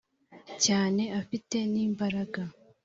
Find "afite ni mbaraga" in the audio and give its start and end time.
1.21-2.41